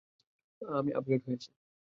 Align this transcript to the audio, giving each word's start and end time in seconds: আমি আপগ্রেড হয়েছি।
আমি 0.61 0.91
আপগ্রেড 0.93 1.21
হয়েছি। 1.27 1.49